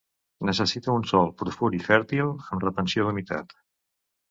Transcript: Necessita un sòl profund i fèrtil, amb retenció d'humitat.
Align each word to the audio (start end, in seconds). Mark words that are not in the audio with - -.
Necessita 0.47 0.95
un 0.99 1.05
sòl 1.11 1.29
profund 1.43 1.77
i 1.81 1.83
fèrtil, 1.89 2.33
amb 2.49 2.67
retenció 2.69 3.09
d'humitat. 3.11 3.57